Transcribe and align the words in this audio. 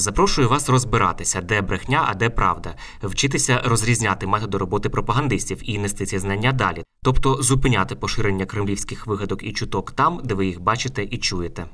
Запрошую 0.00 0.48
вас 0.48 0.68
розбиратися, 0.68 1.40
де 1.40 1.60
брехня, 1.60 2.04
а 2.08 2.14
де 2.14 2.30
правда, 2.30 2.74
вчитися 3.02 3.62
розрізняти 3.64 4.26
методи 4.26 4.58
роботи 4.58 4.88
пропагандистів 4.88 5.60
і 5.62 5.78
нести 5.78 6.06
ці 6.06 6.18
знання 6.18 6.52
далі, 6.52 6.84
тобто 7.02 7.42
зупиняти 7.42 7.94
поширення 7.94 8.46
кремлівських 8.46 9.06
вигадок 9.06 9.42
і 9.42 9.52
чуток 9.52 9.92
там, 9.92 10.20
де 10.24 10.34
ви 10.34 10.46
їх 10.46 10.60
бачите 10.60 11.02
і 11.10 11.18
чуєте. 11.18 11.64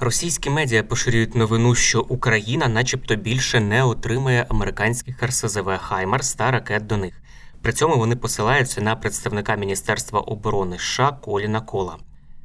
Російські 0.00 0.50
медіа 0.50 0.82
поширюють 0.82 1.34
новину, 1.34 1.74
що 1.74 2.00
Україна, 2.00 2.68
начебто, 2.68 3.16
більше 3.16 3.60
не 3.60 3.84
отримує 3.84 4.46
американських 4.48 5.22
РСЗВ 5.22 5.78
Хаймарс 5.78 6.34
та 6.34 6.50
ракет 6.50 6.86
до 6.86 6.96
них. 6.96 7.22
При 7.62 7.72
цьому 7.72 7.96
вони 7.96 8.16
посилаються 8.16 8.80
на 8.80 8.96
представника 8.96 9.54
Міністерства 9.56 10.20
оборони 10.20 10.78
США 10.78 11.18
Коліна 11.22 11.60
Кола. 11.60 11.96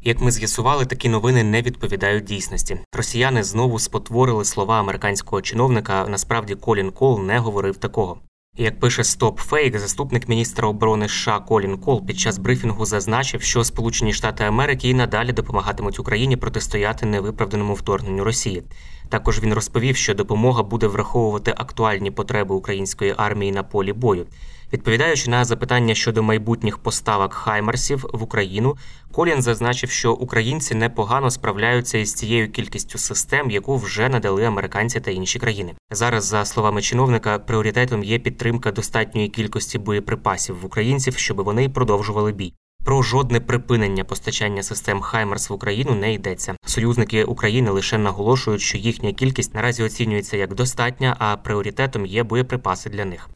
Як 0.06 0.22
ми 0.22 0.32
з'ясували, 0.32 0.86
такі 0.86 1.09
новини 1.09 1.44
не 1.44 1.62
відповідають 1.62 2.23
дійсності. 2.23 2.80
Росіяни 2.94 3.44
знову 3.44 3.80
спотворили 3.80 4.45
слова 4.45 4.80
американського 4.80 5.42
чиновника. 5.42 6.06
Насправді 6.10 6.56
Колін 6.56 6.92
Кол 6.92 7.22
не 7.22 7.40
говорив 7.40 7.78
такого. 7.78 8.18
Як 8.58 8.80
пише 8.80 9.04
Фейк, 9.38 9.80
заступник 9.80 10.30
міністра 10.30 10.68
оборони 10.68 11.08
США 11.08 11.40
Колін 11.40 11.78
Кол 11.78 12.06
під 12.06 12.20
час 12.20 12.38
брифінгу 12.38 12.86
зазначив, 12.86 13.42
що 13.42 13.64
Сполучені 13.64 14.14
Штати 14.14 14.44
Америки 14.44 14.90
і 14.90 14.94
надалі 14.94 15.32
допомагатимуть 15.32 16.00
Україні 16.00 16.38
протистояти 16.38 17.06
невиправданому 17.06 17.73
вторгненню 17.73 18.23
Росії. 18.23 18.64
Також 19.10 19.40
він 19.40 19.54
розповів, 19.54 19.95
що 19.95 20.14
допомога 20.14 20.64
буде 20.64 20.88
враховувати 20.88 21.54
актуальні 21.58 22.11
потреби 22.11 22.56
української 22.56 23.14
армії 23.17 23.52
на 23.52 23.64
полі 23.64 23.94
бою. 23.94 24.26
Відповідаючи 24.73 25.30
на 25.30 25.45
запитання 25.45 25.95
щодо 25.95 26.23
майбутніх 26.23 26.78
поставок 26.78 27.34
Хаймарсів 27.34 28.06
в 28.14 28.23
Україну, 28.23 28.78
Колін 29.11 29.42
зазначив, 29.42 29.89
що 29.89 30.14
українці 30.14 30.76
непогано 30.76 31.32
справляються 31.32 31.98
із 31.98 32.14
цією 32.14 32.52
кількістю 32.52 32.98
систем, 32.98 33.52
яку 33.52 33.78
вже 33.78 34.10
надали 34.10 34.45
американці 34.45 35.00
та 35.00 35.12
інші 35.12 35.39
країни. 35.39 35.73
Зараз, 35.92 36.26
за 36.26 36.45
словами 36.45 36.82
чиновника, 36.82 37.39
пріоритетом 37.39 38.04
є 38.04 38.20
підтримка 38.20 38.72
достатньої 38.72 39.30
кількості 39.30 39.78
боєприпасів 39.78 40.60
в 40.60 40.66
українців, 40.66 41.17
щоб 41.17 41.42
вони 41.42 41.70
продовжували 41.70 42.32
бій. 42.32 42.54
Про 42.86 43.02
жодне 43.02 43.39
припинення 43.39 44.04
постачання 44.04 44.64
систем 44.64 45.02
Хаймерс 45.02 45.50
в 45.50 45.54
Україну 45.54 45.95
не 45.95 46.14
йдеться. 46.14 46.56
Союзники 46.66 47.23
України 47.23 47.72
лише 47.72 47.98
наголошують, 47.98 48.62
що 48.62 48.78
їхня 48.78 49.14
кількість 49.14 49.56
наразі 49.56 49.83
оцінюється 49.83 50.38
як 50.38 50.56
достатня, 50.56 51.16
а 51.20 51.38
пріоритетом 51.38 52.06
є 52.06 52.23
боєприпаси 52.23 52.89
для 52.89 53.06
них. 53.06 53.30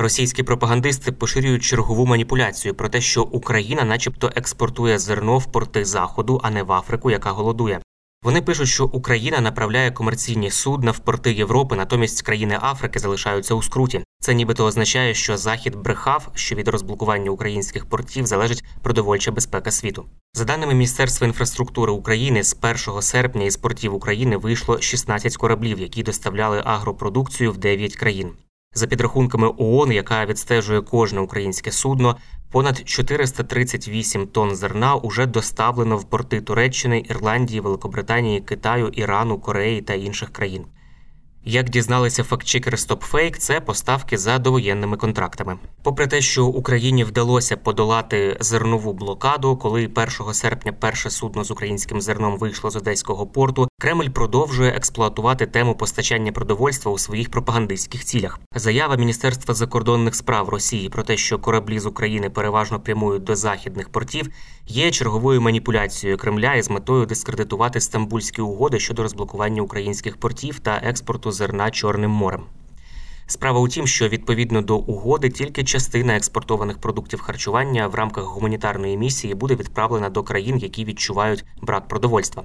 Російські 0.00 0.42
пропагандисти 0.42 1.12
поширюють 1.12 1.64
чергову 1.64 2.06
маніпуляцію 2.06 2.74
про 2.74 2.88
те, 2.88 3.00
що 3.00 3.22
Україна, 3.22 3.84
начебто, 3.84 4.32
експортує 4.34 4.98
зерно 4.98 5.38
в 5.38 5.52
порти 5.52 5.84
заходу, 5.84 6.40
а 6.44 6.50
не 6.50 6.62
в 6.62 6.72
Африку, 6.72 7.10
яка 7.10 7.30
голодує. 7.30 7.80
Вони 8.22 8.42
пишуть, 8.42 8.68
що 8.68 8.84
Україна 8.84 9.40
направляє 9.40 9.90
комерційні 9.90 10.50
судна 10.50 10.90
в 10.90 10.98
порти 10.98 11.32
Європи, 11.32 11.76
натомість 11.76 12.22
країни 12.22 12.58
Африки 12.62 12.98
залишаються 12.98 13.54
у 13.54 13.62
скруті. 13.62 14.04
Це 14.20 14.34
нібито 14.34 14.64
означає, 14.64 15.14
що 15.14 15.36
Захід 15.36 15.76
брехав, 15.76 16.28
що 16.34 16.54
від 16.54 16.68
розблокування 16.68 17.30
українських 17.30 17.86
портів 17.86 18.26
залежить 18.26 18.64
продовольча 18.82 19.30
безпека 19.30 19.70
світу. 19.70 20.04
За 20.34 20.44
даними 20.44 20.74
Міністерства 20.74 21.26
інфраструктури 21.26 21.92
України, 21.92 22.44
з 22.44 22.56
1 22.88 23.02
серпня 23.02 23.44
із 23.44 23.56
портів 23.56 23.94
України 23.94 24.36
вийшло 24.36 24.80
16 24.80 25.36
кораблів, 25.36 25.78
які 25.78 26.02
доставляли 26.02 26.62
агропродукцію 26.64 27.52
в 27.52 27.58
9 27.58 27.96
країн. 27.96 28.32
За 28.74 28.86
підрахунками 28.86 29.52
ООН, 29.58 29.92
яка 29.92 30.26
відстежує 30.26 30.80
кожне 30.80 31.20
українське 31.20 31.72
судно, 31.72 32.16
понад 32.50 32.88
438 32.88 34.26
тонн 34.26 34.56
зерна 34.56 34.94
уже 34.94 35.26
доставлено 35.26 35.96
в 35.96 36.04
порти 36.04 36.40
Туреччини, 36.40 37.04
Ірландії, 37.08 37.60
Великобританії, 37.60 38.40
Китаю, 38.40 38.88
Ірану, 38.88 39.38
Кореї 39.38 39.82
та 39.82 39.94
інших 39.94 40.30
країн. 40.30 40.64
Як 41.44 41.70
дізналися 41.70 42.24
фактчекери 42.24 42.76
StopFake, 42.76 43.36
це 43.36 43.60
поставки 43.60 44.18
за 44.18 44.38
довоєнними 44.38 44.96
контрактами. 44.96 45.58
Попри 45.82 46.06
те, 46.06 46.20
що 46.20 46.46
Україні 46.46 47.04
вдалося 47.04 47.56
подолати 47.56 48.36
зернову 48.40 48.92
блокаду, 48.92 49.56
коли 49.56 49.86
1 49.86 50.34
серпня 50.34 50.72
перше 50.72 51.10
судно 51.10 51.44
з 51.44 51.50
українським 51.50 52.00
зерном 52.00 52.38
вийшло 52.38 52.70
з 52.70 52.76
одеського 52.76 53.26
порту, 53.26 53.68
Кремль 53.80 54.08
продовжує 54.08 54.70
експлуатувати 54.70 55.46
тему 55.46 55.74
постачання 55.74 56.32
продовольства 56.32 56.92
у 56.92 56.98
своїх 56.98 57.30
пропагандистських 57.30 58.04
цілях. 58.04 58.40
Заява 58.54 58.96
Міністерства 58.96 59.54
закордонних 59.54 60.14
справ 60.14 60.48
Росії 60.48 60.88
про 60.88 61.02
те, 61.02 61.16
що 61.16 61.38
кораблі 61.38 61.78
з 61.78 61.86
України 61.86 62.30
переважно 62.30 62.80
прямують 62.80 63.24
до 63.24 63.36
західних 63.36 63.88
портів, 63.88 64.28
є 64.66 64.90
черговою 64.90 65.40
маніпуляцією 65.40 66.18
Кремля 66.18 66.54
із 66.54 66.70
метою 66.70 67.06
дискредитувати 67.06 67.80
стамбульські 67.80 68.42
угоди 68.42 68.78
щодо 68.78 69.02
розблокування 69.02 69.62
українських 69.62 70.16
портів 70.16 70.58
та 70.58 70.80
експорту 70.84 71.32
зерна 71.32 71.70
Чорним 71.70 72.10
морем. 72.10 72.42
Справа 73.26 73.60
у 73.60 73.68
тім, 73.68 73.86
що 73.86 74.08
відповідно 74.08 74.62
до 74.62 74.76
угоди 74.76 75.30
тільки 75.30 75.64
частина 75.64 76.16
експортованих 76.16 76.78
продуктів 76.78 77.20
харчування 77.20 77.86
в 77.86 77.94
рамках 77.94 78.24
гуманітарної 78.24 78.96
місії 78.96 79.34
буде 79.34 79.54
відправлена 79.54 80.10
до 80.10 80.22
країн, 80.22 80.58
які 80.58 80.84
відчувають 80.84 81.44
брак 81.62 81.88
продовольства. 81.88 82.44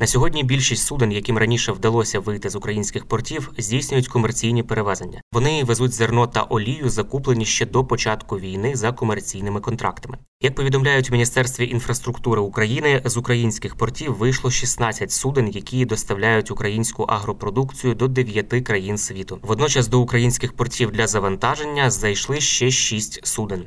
На 0.00 0.06
сьогодні 0.06 0.44
більшість 0.44 0.86
суден, 0.86 1.12
яким 1.12 1.38
раніше 1.38 1.72
вдалося 1.72 2.20
вийти 2.20 2.50
з 2.50 2.56
українських 2.56 3.06
портів, 3.06 3.50
здійснюють 3.58 4.08
комерційні 4.08 4.62
перевезення. 4.62 5.20
Вони 5.32 5.64
везуть 5.64 5.92
зерно 5.92 6.26
та 6.26 6.42
олію, 6.42 6.90
закуплені 6.90 7.44
ще 7.44 7.66
до 7.66 7.84
початку 7.84 8.38
війни 8.38 8.76
за 8.76 8.92
комерційними 8.92 9.60
контрактами. 9.60 10.18
Як 10.42 10.54
повідомляють 10.54 11.10
в 11.10 11.12
Міністерстві 11.12 11.68
інфраструктури 11.68 12.40
України, 12.40 13.02
з 13.04 13.16
українських 13.16 13.76
портів 13.76 14.16
вийшло 14.16 14.50
16 14.50 15.12
суден, 15.12 15.48
які 15.48 15.84
доставляють 15.84 16.50
українську 16.50 17.02
агропродукцію 17.02 17.94
до 17.94 18.08
9 18.08 18.64
країн 18.64 18.98
світу. 18.98 19.38
Водночас 19.42 19.88
до 19.88 20.00
українських 20.00 20.52
портів 20.52 20.90
для 20.90 21.06
завантаження 21.06 21.90
зайшли 21.90 22.40
ще 22.40 22.70
6 22.70 23.26
суден. 23.26 23.64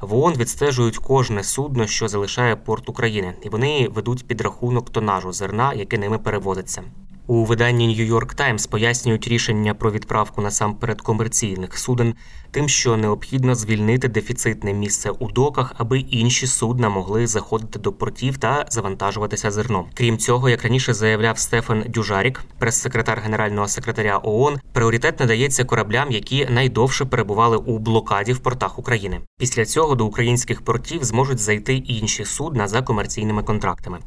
В 0.00 0.14
ООН 0.14 0.34
відстежують 0.34 0.98
кожне 0.98 1.44
судно, 1.44 1.86
що 1.86 2.08
залишає 2.08 2.56
порт 2.56 2.88
України, 2.88 3.34
і 3.42 3.48
вони 3.48 3.88
ведуть 3.88 4.26
підрахунок 4.26 4.90
тонажу 4.90 5.32
зерна, 5.32 5.72
яке 5.72 5.98
ними 5.98 6.18
перевозиться. 6.18 6.82
У 7.30 7.44
виданні 7.44 7.88
New 7.88 8.14
York 8.14 8.40
Times 8.40 8.70
пояснюють 8.70 9.28
рішення 9.28 9.74
про 9.74 9.90
відправку 9.90 10.42
насамперед 10.42 11.00
комерційних 11.00 11.78
суден, 11.78 12.14
тим, 12.50 12.68
що 12.68 12.96
необхідно 12.96 13.54
звільнити 13.54 14.08
дефіцитне 14.08 14.72
місце 14.72 15.10
у 15.10 15.30
доках, 15.30 15.74
аби 15.78 15.98
інші 15.98 16.46
судна 16.46 16.88
могли 16.88 17.26
заходити 17.26 17.78
до 17.78 17.92
портів 17.92 18.38
та 18.38 18.66
завантажуватися 18.70 19.50
зерном. 19.50 19.86
Крім 19.94 20.18
цього, 20.18 20.48
як 20.48 20.62
раніше 20.62 20.94
заявляв 20.94 21.38
Стефан 21.38 21.84
Дюжарік, 21.88 22.44
прес-секретар 22.58 23.20
генерального 23.24 23.68
секретаря 23.68 24.20
ООН, 24.22 24.58
пріоритет 24.72 25.20
надається 25.20 25.64
кораблям, 25.64 26.10
які 26.10 26.46
найдовше 26.50 27.04
перебували 27.04 27.56
у 27.56 27.78
блокаді 27.78 28.32
в 28.32 28.38
портах 28.38 28.78
України. 28.78 29.20
Після 29.38 29.64
цього 29.64 29.94
до 29.94 30.06
українських 30.06 30.62
портів 30.62 31.04
зможуть 31.04 31.38
зайти 31.38 31.74
інші 31.74 32.24
судна 32.24 32.68
за 32.68 32.82
комерційними 32.82 33.42
контрактами. 33.42 33.98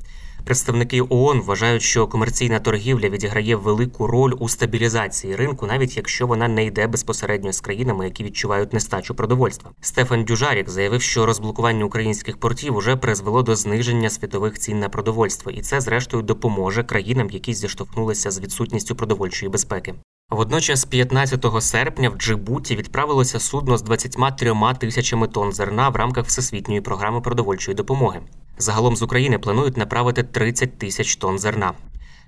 Представники 0.45 1.01
ООН 1.09 1.41
вважають, 1.41 1.81
що 1.81 2.07
комерційна 2.07 2.59
торгівля 2.59 3.09
відіграє 3.09 3.55
велику 3.55 4.07
роль 4.07 4.33
у 4.39 4.49
стабілізації 4.49 5.35
ринку, 5.35 5.65
навіть 5.67 5.97
якщо 5.97 6.27
вона 6.27 6.47
не 6.47 6.65
йде 6.65 6.87
безпосередньо 6.87 7.53
з 7.53 7.61
країнами, 7.61 8.05
які 8.05 8.23
відчувають 8.23 8.73
нестачу 8.73 9.15
продовольства. 9.15 9.71
Стефан 9.81 10.23
Дюжарік 10.23 10.69
заявив, 10.69 11.01
що 11.01 11.25
розблокування 11.25 11.85
українських 11.85 12.37
портів 12.37 12.75
уже 12.75 12.95
призвело 12.95 13.43
до 13.43 13.55
зниження 13.55 14.09
світових 14.09 14.59
цін 14.59 14.79
на 14.79 14.89
продовольство, 14.89 15.51
і 15.51 15.61
це, 15.61 15.81
зрештою, 15.81 16.23
допоможе 16.23 16.83
країнам, 16.83 17.29
які 17.29 17.53
зіштовхнулися 17.53 18.31
з 18.31 18.39
відсутністю 18.39 18.95
продовольчої 18.95 19.49
безпеки. 19.51 19.93
Водночас, 20.31 20.85
15 20.85 21.45
серпня 21.61 22.09
в 22.09 22.15
Джибуті 22.15 22.75
відправилося 22.75 23.39
судно 23.39 23.77
з 23.77 23.81
23 23.81 24.53
тисячами 24.79 25.27
тонн 25.27 25.51
зерна 25.53 25.89
в 25.89 25.95
рамках 25.95 26.25
всесвітньої 26.25 26.81
програми 26.81 27.21
продовольчої 27.21 27.75
допомоги. 27.75 28.19
Загалом 28.57 28.95
з 28.95 29.01
України 29.01 29.39
планують 29.39 29.77
направити 29.77 30.23
30 30.23 30.77
тисяч 30.77 31.15
тонн 31.15 31.39
зерна. 31.39 31.73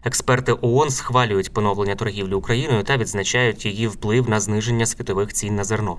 Експерти 0.04 0.56
ООН 0.62 0.90
схвалюють 0.90 1.54
поновлення 1.54 1.96
торгівлі 1.96 2.34
Україною 2.34 2.84
та 2.84 2.98
відзначають 2.98 3.66
її 3.66 3.88
вплив 3.88 4.30
на 4.30 4.40
зниження 4.40 4.86
світових 4.86 5.34
цін 5.34 5.56
на 5.56 5.64
зерно. 5.64 5.98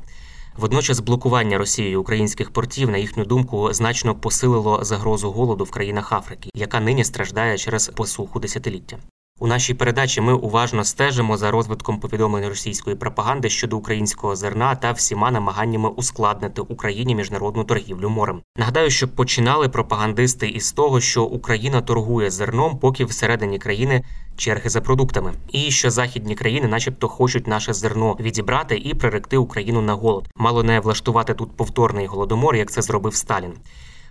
Водночас 0.56 1.00
блокування 1.00 1.58
Росією 1.58 2.00
українських 2.00 2.50
портів, 2.50 2.90
на 2.90 2.98
їхню 2.98 3.24
думку, 3.24 3.72
значно 3.72 4.14
посилило 4.14 4.84
загрозу 4.84 5.30
голоду 5.30 5.64
в 5.64 5.70
країнах 5.70 6.12
Африки, 6.12 6.50
яка 6.54 6.80
нині 6.80 7.04
страждає 7.04 7.58
через 7.58 7.88
посуху 7.88 8.40
десятиліття. 8.40 8.98
У 9.40 9.46
нашій 9.46 9.74
передачі 9.74 10.20
ми 10.20 10.32
уважно 10.32 10.84
стежимо 10.84 11.36
за 11.36 11.50
розвитком 11.50 12.00
повідомлень 12.00 12.48
російської 12.48 12.96
пропаганди 12.96 13.48
щодо 13.50 13.76
українського 13.76 14.36
зерна 14.36 14.74
та 14.74 14.92
всіма 14.92 15.30
намаганнями 15.30 15.88
ускладнити 15.88 16.60
Україні 16.60 17.14
міжнародну 17.14 17.64
торгівлю 17.64 18.10
морем. 18.10 18.42
Нагадаю, 18.56 18.90
що 18.90 19.08
починали 19.08 19.68
пропагандисти 19.68 20.48
із 20.48 20.72
того, 20.72 21.00
що 21.00 21.24
Україна 21.24 21.80
торгує 21.80 22.30
зерном, 22.30 22.78
поки 22.78 23.04
всередині 23.04 23.58
країни 23.58 24.04
черги 24.36 24.70
за 24.70 24.80
продуктами, 24.80 25.32
і 25.52 25.70
що 25.70 25.90
західні 25.90 26.34
країни, 26.34 26.68
начебто, 26.68 27.08
хочуть 27.08 27.46
наше 27.46 27.72
зерно 27.72 28.16
відібрати 28.20 28.76
і 28.76 28.94
приректи 28.94 29.36
Україну 29.36 29.80
на 29.82 29.94
голод. 29.94 30.28
Мало 30.36 30.62
не 30.62 30.80
влаштувати 30.80 31.34
тут 31.34 31.56
повторний 31.56 32.06
голодомор, 32.06 32.56
як 32.56 32.70
це 32.70 32.82
зробив 32.82 33.14
Сталін. 33.14 33.52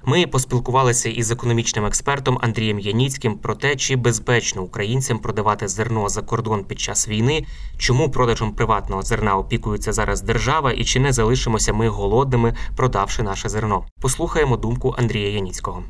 Ми 0.06 0.28
поспілкувалися 0.28 1.10
із 1.10 1.32
економічним 1.32 1.86
експертом 1.86 2.40
Андрієм 2.42 2.80
Яніцьким 2.80 3.38
про 3.38 3.56
те, 3.56 3.76
чи 3.76 3.96
безпечно 3.96 4.64
українцям 4.64 5.20
продавати 5.20 5.68
зерно 5.68 6.10
за 6.10 6.22
кордон 6.22 6.64
під 6.64 6.80
час 6.80 7.08
війни, 7.08 7.46
чому 7.78 8.12
продажем 8.12 8.52
приватного 8.52 9.02
зерна 9.02 9.38
опікується 9.38 9.94
зараз 9.94 10.22
держава, 10.22 10.72
і 10.72 10.84
чи 10.84 11.00
не 11.00 11.14
залишимося 11.14 11.74
ми 11.74 11.88
голодними, 11.88 12.56
продавши 12.76 13.24
наше 13.24 13.50
зерно. 13.50 13.86
Послухаємо 14.02 14.58
думку 14.58 14.96
Андрія 14.98 15.30
Яніцького. 15.30 15.84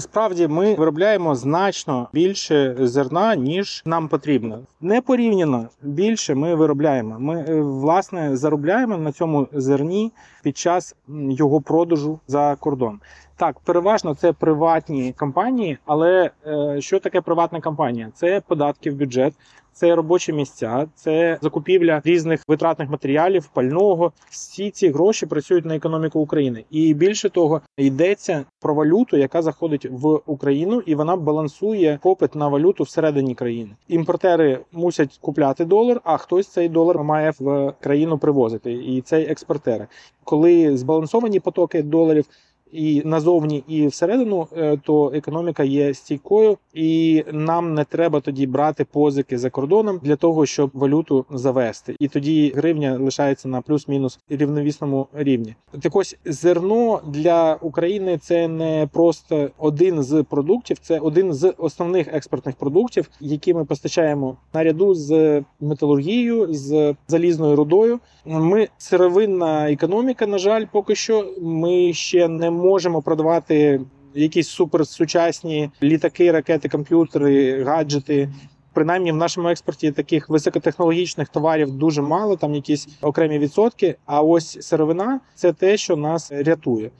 Справді 0.00 0.48
ми 0.48 0.74
виробляємо 0.74 1.34
значно 1.34 2.08
більше 2.12 2.76
зерна, 2.78 3.36
ніж 3.36 3.82
нам 3.86 4.08
потрібно. 4.08 4.60
Непорівняно 4.80 5.68
більше 5.82 6.34
ми 6.34 6.54
виробляємо. 6.54 7.16
Ми 7.18 7.44
е, 7.48 7.60
власне 7.60 8.36
заробляємо 8.36 8.96
на 8.96 9.12
цьому 9.12 9.48
зерні 9.52 10.12
під 10.42 10.56
час 10.56 10.96
його 11.08 11.60
продажу 11.60 12.20
за 12.26 12.56
кордон. 12.60 13.00
Так, 13.38 13.60
переважно 13.60 14.14
це 14.14 14.32
приватні 14.32 15.14
компанії, 15.18 15.78
але 15.86 16.30
е, 16.46 16.80
що 16.80 17.00
таке 17.00 17.20
приватна 17.20 17.60
компанія? 17.60 18.10
Це 18.14 18.42
податки 18.48 18.90
в 18.90 18.94
бюджет, 18.94 19.34
це 19.72 19.94
робочі 19.94 20.32
місця, 20.32 20.86
це 20.94 21.38
закупівля 21.42 22.02
різних 22.04 22.42
витратних 22.48 22.90
матеріалів, 22.90 23.46
пального. 23.46 24.12
Всі 24.30 24.70
ці 24.70 24.88
гроші 24.88 25.26
працюють 25.26 25.64
на 25.64 25.76
економіку 25.76 26.20
України, 26.20 26.64
і 26.70 26.94
більше 26.94 27.28
того, 27.28 27.60
йдеться 27.76 28.44
про 28.60 28.74
валюту, 28.74 29.16
яка 29.16 29.42
заходить 29.42 29.86
в 29.90 30.20
Україну, 30.26 30.82
і 30.86 30.94
вона 30.94 31.16
балансує 31.16 31.98
попит 32.02 32.34
на 32.34 32.48
валюту 32.48 32.84
всередині 32.84 33.34
країни. 33.34 33.70
Імпортери 33.88 34.60
мусять 34.72 35.18
купляти 35.20 35.64
долар, 35.64 36.00
а 36.04 36.16
хтось 36.16 36.48
цей 36.48 36.68
долар 36.68 37.04
має 37.04 37.32
в 37.38 37.72
країну 37.80 38.18
привозити. 38.18 38.72
І 38.72 39.00
це 39.00 39.20
експортери, 39.20 39.86
коли 40.24 40.76
збалансовані 40.76 41.40
потоки 41.40 41.82
доларів 41.82 42.24
і 42.72 43.02
назовні, 43.04 43.64
і 43.68 43.86
всередину, 43.86 44.46
е, 44.56 44.76
то 44.84 45.12
економіка 45.14 45.64
є 45.64 45.94
стійкою, 45.94 46.58
і 46.74 47.24
нам 47.32 47.74
не 47.74 47.84
треба 47.84 48.20
тоді 48.20 48.46
брати 48.46 48.86
позики 48.92 49.38
за 49.38 49.50
кордоном 49.50 50.00
для 50.02 50.16
того, 50.16 50.46
щоб 50.46 50.70
валюту 50.74 51.24
завести. 51.30 51.96
І 51.98 52.08
тоді 52.08 52.52
гривня 52.56 52.98
лишається 53.00 53.48
на 53.48 53.60
плюс-мінус 53.60 54.18
рівновісному 54.28 55.06
рівні. 55.12 55.54
Так 55.80 55.96
ось 55.96 56.16
зерно 56.24 57.00
для 57.06 57.54
України 57.54 58.18
це 58.18 58.48
не 58.48 58.88
просто 58.92 59.50
один 59.58 60.02
з 60.02 60.22
продуктів, 60.22 60.78
це 60.78 60.98
один 60.98 61.32
з 61.32 61.54
основних 61.58 62.14
експортних 62.14 62.56
продуктів, 62.56 63.10
які 63.20 63.54
ми 63.54 63.64
постачаємо 63.64 64.36
наряду 64.54 64.94
з 64.94 65.42
металургією, 65.60 66.54
з 66.54 66.94
залізною 67.08 67.56
рудою. 67.56 68.00
Ми 68.26 68.68
сировинна 68.78 69.72
економіка. 69.72 70.26
На 70.26 70.38
жаль, 70.38 70.64
поки 70.72 70.94
що 70.94 71.34
ми 71.40 71.92
ще 71.92 72.28
не 72.28 72.50
можемо 72.58 73.02
продавати 73.02 73.80
якісь 74.14 74.48
суперсучасні 74.48 75.70
літаки, 75.82 76.32
ракети, 76.32 76.68
комп'ютери, 76.68 77.64
гаджети. 77.64 78.28
Принаймні 78.72 79.12
в 79.12 79.16
нашому 79.16 79.48
експорті 79.48 79.92
таких 79.92 80.28
високотехнологічних 80.28 81.28
товарів 81.28 81.72
дуже 81.72 82.02
мало, 82.02 82.36
там 82.36 82.54
якісь 82.54 82.88
окремі 83.02 83.38
відсотки. 83.38 83.96
А 84.04 84.22
ось 84.22 84.66
сировина 84.66 85.20
це 85.34 85.52
те, 85.52 85.76
що 85.76 85.96
нас 85.96 86.32
рятує. 86.32 86.90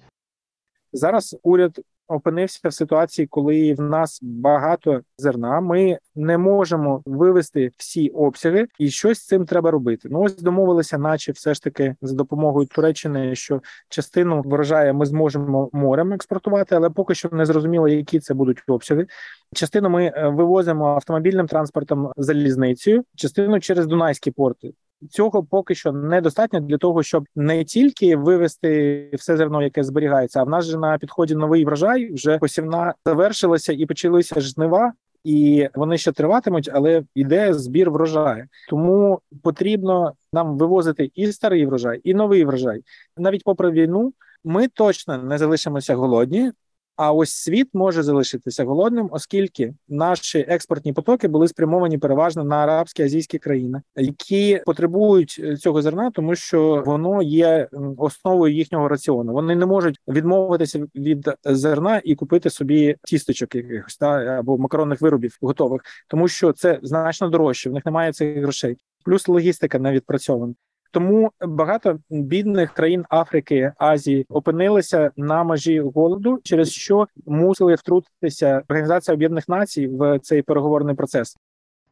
Зараз 0.93 1.37
уряд 1.43 1.81
опинився 2.09 2.69
в 2.69 2.73
ситуації, 2.73 3.27
коли 3.27 3.75
в 3.75 3.81
нас 3.81 4.19
багато 4.23 5.01
зерна. 5.19 5.61
Ми 5.61 5.99
не 6.15 6.39
можемо 6.39 7.03
вивести 7.07 7.73
всі 7.77 8.09
обсяги, 8.09 8.67
і 8.79 8.91
щось 8.91 9.19
з 9.19 9.27
цим 9.27 9.47
треба 9.47 9.71
робити. 9.71 10.09
Ну 10.13 10.23
ось 10.23 10.37
домовилися, 10.37 10.99
наче 10.99 11.33
все 11.33 11.55
ж 11.55 11.63
таки 11.63 11.97
за 12.03 12.15
допомогою 12.15 12.67
Туреччини, 12.67 13.35
що 13.35 13.63
частину 13.89 14.43
врожаю 14.43 14.95
ми 14.95 15.07
зможемо 15.07 15.71
морем 15.73 16.13
експортувати, 16.13 16.75
але 16.75 16.91
поки 16.91 17.15
що 17.15 17.29
не 17.33 17.47
зрозуміло, 17.47 17.89
які 17.89 18.21
це 18.21 18.35
будуть 18.35 18.63
обсяги. 18.67 19.07
Частину 19.55 19.91
ми 19.91 20.13
е, 20.17 20.29
вивозимо 20.29 20.87
автомобільним 20.87 21.47
транспортом 21.47 22.13
залізницею, 22.17 23.05
частину 23.17 23.61
через 23.61 23.87
Дунайські 23.87 24.31
порти. 24.31 24.73
Цього 25.11 25.45
поки 25.45 25.75
що 25.75 25.93
недостатньо 25.93 26.61
для 26.61 26.79
того, 26.79 27.03
щоб 27.03 27.25
не 27.37 27.65
тільки 27.65 28.17
вивести 28.17 29.11
все 29.13 29.37
зерно, 29.37 29.63
яке 29.63 29.85
зберігається, 29.85 30.41
а 30.41 30.45
в 30.45 30.49
нас 30.49 30.65
же 30.65 30.79
на 30.79 30.99
підході 30.99 31.35
новий 31.35 31.65
врожай 31.65 32.13
вже 32.13 32.39
посівна 32.39 32.95
завершилася 33.07 33.73
і 33.73 33.87
почалися 33.87 34.41
жнива. 34.41 34.93
І 35.25 35.69
вони 35.75 35.99
ще 35.99 36.13
триватимуть, 36.13 36.71
але 36.73 37.03
йде 37.15 37.55
збір 37.55 37.91
врожаю. 37.91 38.47
Тому 38.69 39.21
потрібно 39.43 40.13
нам 40.33 40.59
вивозити 40.59 41.11
і 41.15 41.33
старий 41.33 41.67
врожай, 41.67 42.01
і 42.05 42.15
новий 42.15 42.45
врожай. 42.45 42.83
Навіть 43.17 43.45
попри 43.45 43.71
війну, 43.71 44.13
ми 44.45 44.69
точно 44.69 45.19
не 45.19 45.39
залишимося 45.39 45.95
голодні. 45.95 46.53
А 46.99 47.13
ось 47.13 47.31
світ 47.31 47.69
може 47.73 48.03
залишитися 48.03 48.65
голодним, 48.65 49.09
оскільки 49.13 49.75
наші 49.89 50.39
експортні 50.39 50.93
потоки 50.93 51.29
були 51.29 51.49
спрямовані 51.49 51.99
переважно 51.99 52.45
на 52.45 52.57
арабські 52.57 53.03
азійські 53.03 53.39
країни, 53.39 53.83
які 53.97 54.63
потребують 54.67 55.41
е, 55.45 55.57
цього 55.57 55.83
зерна, 55.83 56.11
тому 56.11 56.35
що 56.35 56.83
воно 56.87 57.23
є 57.23 57.69
основою 57.97 58.55
їхнього 58.55 58.89
раціону. 58.89 59.33
Вони 59.33 59.57
не 59.57 59.67
можуть 59.67 60.01
відмовитися 60.09 60.87
від 60.95 61.31
зерна 61.45 62.01
і 62.05 62.15
купити 62.15 62.51
собі 62.51 62.97
тісточок 63.05 63.55
якихось 63.55 63.97
та 63.97 64.07
або 64.09 64.59
макаронних 64.59 65.01
виробів 65.01 65.39
готових, 65.43 65.83
тому 66.09 66.29
що 66.29 66.53
це 66.53 66.79
значно 66.83 67.29
дорожче. 67.29 67.71
В 67.71 67.73
них 67.73 67.87
немає 67.87 68.13
цих 68.13 68.39
грошей. 68.39 68.77
Плюс 69.05 69.29
логістика 69.29 69.79
не 69.79 69.93
відпрацьована. 69.93 70.55
Тому 70.91 71.31
багато 71.41 71.99
бідних 72.11 72.73
країн 72.73 73.05
Африки 73.11 73.73
Азії 73.79 74.27
опинилися 74.29 75.11
на 75.17 75.45
межі 75.45 75.81
голоду, 75.81 76.39
через 76.43 76.73
що 76.73 77.07
мусили 77.27 77.75
втрутитися 77.75 78.63
Організація 78.69 79.15
Об'єднаних 79.15 79.49
Націй 79.49 79.87
в 79.87 80.19
цей 80.19 80.43
переговорний 80.43 80.95
процес. 80.95 81.37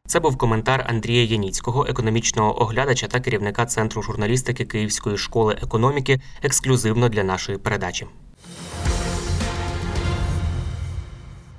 Це 0.07 0.19
був 0.19 0.37
коментар 0.37 0.85
Андрія 0.89 1.23
Яніцького, 1.23 1.85
економічного 1.89 2.61
оглядача 2.61 3.07
та 3.07 3.19
керівника 3.19 3.65
центру 3.65 4.01
журналістики 4.01 4.65
Київської 4.65 5.17
школи 5.17 5.57
економіки, 5.63 6.19
ексклюзивно 6.43 7.09
для 7.09 7.23
нашої 7.23 7.57
передачі. 7.57 8.07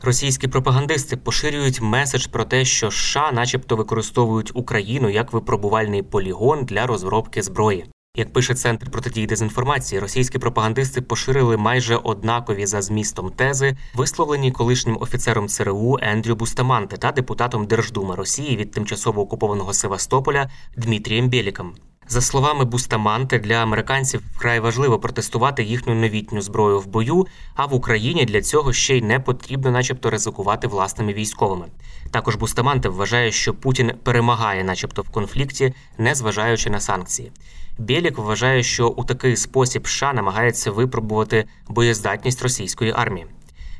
Російські 0.08 0.48
пропагандисти 0.48 1.16
поширюють 1.16 1.80
меседж 1.80 2.26
про 2.26 2.44
те, 2.44 2.64
що 2.64 2.90
США, 2.90 3.32
начебто, 3.32 3.76
використовують 3.76 4.50
Україну 4.54 5.08
як 5.08 5.32
випробувальний 5.32 6.02
полігон 6.02 6.64
для 6.64 6.86
розробки 6.86 7.42
зброї. 7.42 7.84
Як 8.16 8.32
пише 8.32 8.54
центр 8.54 8.90
протидії 8.90 9.26
дезінформації, 9.26 10.00
російські 10.00 10.38
пропагандисти 10.38 11.00
поширили 11.00 11.56
майже 11.56 11.96
однакові 11.96 12.66
за 12.66 12.82
змістом 12.82 13.30
тези, 13.30 13.76
висловлені 13.94 14.52
колишнім 14.52 14.98
офіцером 15.00 15.48
ЦРУ 15.48 15.98
Ендрю 16.02 16.34
Бустаманте 16.34 16.96
та 16.96 17.12
депутатом 17.12 17.66
Держдуми 17.66 18.14
Росії 18.14 18.56
від 18.56 18.70
тимчасово 18.70 19.22
окупованого 19.22 19.72
Севастополя 19.72 20.50
Дмитрієм 20.76 21.28
Бєліком. 21.28 21.74
За 22.10 22.20
словами 22.20 22.64
Бустаманте, 22.64 23.38
для 23.38 23.54
американців 23.54 24.22
вкрай 24.34 24.60
важливо 24.60 24.98
протестувати 24.98 25.62
їхню 25.62 25.94
новітню 25.94 26.42
зброю 26.42 26.80
в 26.80 26.86
бою. 26.86 27.26
А 27.54 27.66
в 27.66 27.74
Україні 27.74 28.24
для 28.24 28.42
цього 28.42 28.72
ще 28.72 28.96
й 28.96 29.02
не 29.02 29.20
потрібно, 29.20 29.70
начебто, 29.70 30.10
ризикувати 30.10 30.68
власними 30.68 31.12
військовими. 31.12 31.66
Також 32.10 32.36
Бустаманте 32.36 32.88
вважає, 32.88 33.32
що 33.32 33.54
Путін 33.54 33.92
перемагає, 34.02 34.64
начебто, 34.64 35.02
в 35.02 35.08
конфлікті, 35.08 35.74
не 35.98 36.14
зважаючи 36.14 36.70
на 36.70 36.80
санкції. 36.80 37.32
Бєлік 37.78 38.18
вважає, 38.18 38.62
що 38.62 38.88
у 38.88 39.04
такий 39.04 39.36
спосіб 39.36 39.88
США 39.88 40.12
намагається 40.12 40.70
випробувати 40.70 41.44
боєздатність 41.68 42.42
російської 42.42 42.92
армії. 42.96 43.26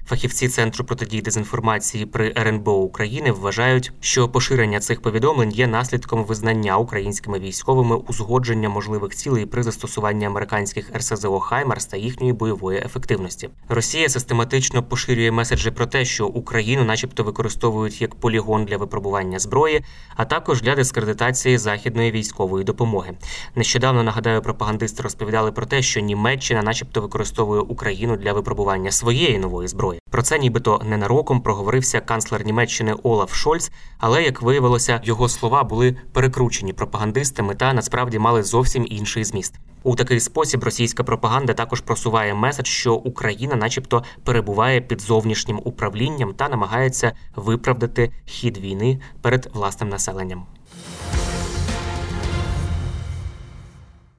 Фахівці 0.09 0.49
центру 0.49 0.85
протидії 0.85 1.23
дезінформації 1.23 2.07
при 2.07 2.33
РНБО 2.37 2.73
України 2.73 3.33
вважають, 3.33 3.93
що 4.01 4.29
поширення 4.29 4.81
цих 4.81 5.03
повідомлень 5.03 5.51
є 5.51 5.67
наслідком 5.67 6.25
визнання 6.25 6.77
українськими 6.77 7.39
військовими 7.39 7.97
узгодження 7.97 8.69
можливих 8.69 9.15
цілей 9.15 9.47
при 9.47 9.63
застосуванні 9.63 10.25
американських 10.25 10.97
РСЗО 10.97 11.41
Хаймарс 11.41 11.87
та 11.87 11.97
їхньої 11.97 12.33
бойової 12.33 12.79
ефективності. 12.79 13.49
Росія 13.69 14.09
систематично 14.09 14.83
поширює 14.83 15.31
меседжі 15.31 15.71
про 15.71 15.87
те, 15.87 16.05
що 16.05 16.27
Україну, 16.27 16.85
начебто, 16.85 17.25
використовують 17.25 18.01
як 18.01 18.15
полігон 18.15 18.65
для 18.65 18.77
випробування 18.77 19.39
зброї, 19.39 19.85
а 20.17 20.25
також 20.25 20.63
для 20.63 20.75
дискредитації 20.75 21.59
західної 21.59 22.11
військової 22.11 22.65
допомоги. 22.65 23.13
Нещодавно 23.55 24.03
нагадаю, 24.03 24.43
пропагандисти 24.43 25.03
розповідали 25.03 25.53
про 25.53 25.67
те, 25.67 25.83
що 25.83 26.01
Німеччина, 26.01 26.63
начебто, 26.63 27.01
використовує 27.01 27.61
Україну 27.61 28.17
для 28.17 28.33
випробування 28.33 28.91
своєї 28.91 29.39
нової 29.39 29.69
зброї. 29.69 29.98
Про 30.11 30.23
це 30.23 30.39
нібито 30.39 30.83
ненароком 30.85 31.41
проговорився 31.41 32.01
канцлер 32.01 32.47
Німеччини 32.47 32.93
Олаф 33.03 33.35
Шольц, 33.35 33.71
але 33.99 34.23
як 34.23 34.43
виявилося, 34.43 35.01
його 35.05 35.29
слова 35.29 35.65
були 35.65 35.97
перекручені 36.13 36.73
пропагандистами 36.73 37.55
та 37.55 37.73
насправді 37.73 38.19
мали 38.19 38.43
зовсім 38.43 38.87
інший 38.91 39.25
зміст. 39.25 39.55
У 39.83 39.97
такий 39.97 40.21
спосіб 40.21 40.65
російська 40.65 41.05
пропаганда 41.05 41.55
також 41.55 41.81
просуває 41.81 42.35
меседж, 42.35 42.67
що 42.67 42.95
Україна, 42.95 43.57
начебто, 43.57 44.05
перебуває 44.25 44.81
під 44.81 45.01
зовнішнім 45.01 45.61
управлінням 45.65 46.35
та 46.35 46.49
намагається 46.49 47.13
виправдати 47.37 48.13
хід 48.25 48.59
війни 48.59 49.01
перед 49.23 49.51
власним 49.55 49.89
населенням. 49.89 50.47